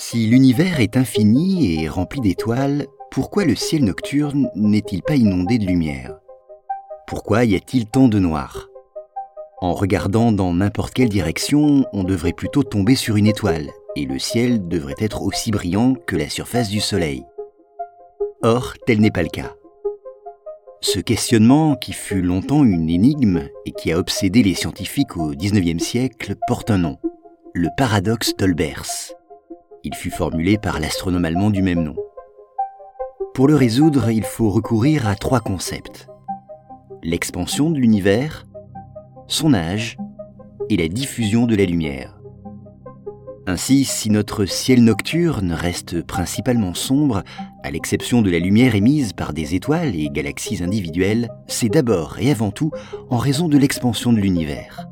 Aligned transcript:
Si 0.00 0.28
l'univers 0.28 0.78
est 0.78 0.96
infini 0.96 1.82
et 1.82 1.88
rempli 1.88 2.20
d'étoiles, 2.20 2.86
pourquoi 3.10 3.44
le 3.44 3.56
ciel 3.56 3.82
nocturne 3.84 4.48
n'est-il 4.54 5.02
pas 5.02 5.16
inondé 5.16 5.58
de 5.58 5.66
lumière? 5.66 6.20
Pourquoi 7.08 7.44
y 7.44 7.56
a-t-il 7.56 7.86
tant 7.86 8.06
de 8.06 8.20
noir 8.20 8.68
En 9.60 9.74
regardant 9.74 10.30
dans 10.30 10.54
n'importe 10.54 10.94
quelle 10.94 11.08
direction, 11.08 11.84
on 11.92 12.04
devrait 12.04 12.32
plutôt 12.32 12.62
tomber 12.62 12.94
sur 12.94 13.16
une 13.16 13.26
étoile, 13.26 13.70
et 13.96 14.06
le 14.06 14.20
ciel 14.20 14.68
devrait 14.68 14.94
être 15.00 15.20
aussi 15.20 15.50
brillant 15.50 15.94
que 16.06 16.14
la 16.14 16.28
surface 16.28 16.68
du 16.68 16.78
Soleil. 16.78 17.24
Or, 18.44 18.74
tel 18.86 19.00
n'est 19.00 19.10
pas 19.10 19.24
le 19.24 19.30
cas. 19.30 19.52
Ce 20.80 21.00
questionnement, 21.00 21.74
qui 21.74 21.92
fut 21.92 22.22
longtemps 22.22 22.62
une 22.62 22.88
énigme 22.88 23.48
et 23.66 23.72
qui 23.72 23.90
a 23.90 23.98
obsédé 23.98 24.44
les 24.44 24.54
scientifiques 24.54 25.16
au 25.16 25.30
XIXe 25.30 25.82
siècle, 25.82 26.36
porte 26.46 26.70
un 26.70 26.78
nom, 26.78 26.98
le 27.52 27.68
paradoxe 27.76 28.36
d'Olbers. 28.36 29.17
Il 29.84 29.94
fut 29.94 30.10
formulé 30.10 30.58
par 30.58 30.80
l'astronome 30.80 31.24
allemand 31.24 31.50
du 31.50 31.62
même 31.62 31.82
nom. 31.82 31.94
Pour 33.34 33.46
le 33.46 33.54
résoudre, 33.54 34.10
il 34.10 34.24
faut 34.24 34.50
recourir 34.50 35.06
à 35.06 35.14
trois 35.14 35.40
concepts. 35.40 36.08
L'expansion 37.02 37.70
de 37.70 37.78
l'univers, 37.78 38.46
son 39.28 39.54
âge 39.54 39.96
et 40.68 40.76
la 40.76 40.88
diffusion 40.88 41.46
de 41.46 41.54
la 41.54 41.64
lumière. 41.64 42.18
Ainsi, 43.46 43.84
si 43.84 44.10
notre 44.10 44.44
ciel 44.44 44.82
nocturne 44.82 45.52
reste 45.52 46.02
principalement 46.02 46.74
sombre, 46.74 47.22
à 47.62 47.70
l'exception 47.70 48.20
de 48.20 48.30
la 48.30 48.40
lumière 48.40 48.74
émise 48.74 49.12
par 49.12 49.32
des 49.32 49.54
étoiles 49.54 49.94
et 49.94 50.10
galaxies 50.10 50.62
individuelles, 50.62 51.30
c'est 51.46 51.70
d'abord 51.70 52.18
et 52.18 52.30
avant 52.30 52.50
tout 52.50 52.72
en 53.08 53.16
raison 53.16 53.48
de 53.48 53.56
l'expansion 53.56 54.12
de 54.12 54.18
l'univers. 54.18 54.88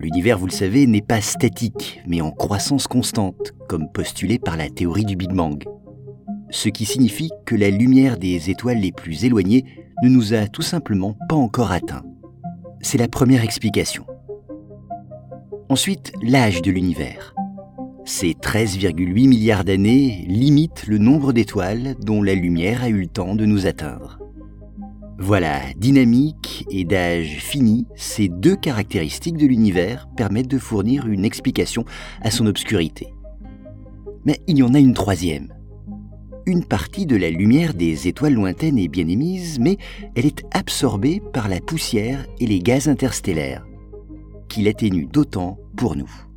L'univers, 0.00 0.38
vous 0.38 0.46
le 0.46 0.52
savez, 0.52 0.86
n'est 0.86 1.02
pas 1.02 1.20
statique, 1.20 2.00
mais 2.06 2.20
en 2.20 2.30
croissance 2.30 2.86
constante, 2.86 3.52
comme 3.68 3.90
postulé 3.90 4.38
par 4.38 4.56
la 4.56 4.68
théorie 4.68 5.04
du 5.04 5.16
Big 5.16 5.32
Bang. 5.32 5.64
Ce 6.50 6.68
qui 6.68 6.84
signifie 6.84 7.30
que 7.44 7.56
la 7.56 7.70
lumière 7.70 8.16
des 8.16 8.48
étoiles 8.48 8.78
les 8.78 8.92
plus 8.92 9.24
éloignées 9.24 9.64
ne 10.02 10.08
nous 10.08 10.34
a 10.34 10.46
tout 10.46 10.62
simplement 10.62 11.16
pas 11.28 11.34
encore 11.34 11.72
atteints. 11.72 12.04
C'est 12.80 12.98
la 12.98 13.08
première 13.08 13.42
explication. 13.42 14.06
Ensuite, 15.68 16.12
l'âge 16.22 16.62
de 16.62 16.70
l'univers. 16.70 17.34
Ces 18.04 18.32
13,8 18.32 19.28
milliards 19.28 19.64
d'années 19.64 20.24
limitent 20.28 20.86
le 20.86 20.98
nombre 20.98 21.32
d'étoiles 21.32 21.96
dont 22.00 22.22
la 22.22 22.34
lumière 22.34 22.84
a 22.84 22.88
eu 22.88 23.00
le 23.00 23.06
temps 23.08 23.34
de 23.34 23.44
nous 23.44 23.66
atteindre. 23.66 24.18
Voilà, 25.20 25.62
dynamique 25.76 26.64
et 26.70 26.84
d'âge 26.84 27.38
fini, 27.40 27.86
ces 27.96 28.28
deux 28.28 28.54
caractéristiques 28.54 29.36
de 29.36 29.46
l'univers 29.46 30.08
permettent 30.16 30.48
de 30.48 30.58
fournir 30.58 31.08
une 31.08 31.24
explication 31.24 31.84
à 32.22 32.30
son 32.30 32.46
obscurité. 32.46 33.12
Mais 34.24 34.38
il 34.46 34.58
y 34.58 34.62
en 34.62 34.74
a 34.74 34.78
une 34.78 34.94
troisième. 34.94 35.52
Une 36.46 36.64
partie 36.64 37.04
de 37.04 37.16
la 37.16 37.30
lumière 37.30 37.74
des 37.74 38.06
étoiles 38.06 38.34
lointaines 38.34 38.78
est 38.78 38.86
bien 38.86 39.08
émise, 39.08 39.58
mais 39.58 39.76
elle 40.14 40.24
est 40.24 40.44
absorbée 40.52 41.20
par 41.32 41.48
la 41.48 41.60
poussière 41.60 42.24
et 42.38 42.46
les 42.46 42.60
gaz 42.60 42.88
interstellaires, 42.88 43.66
qui 44.48 44.62
l'atténuent 44.62 45.10
d'autant 45.12 45.58
pour 45.76 45.96
nous. 45.96 46.27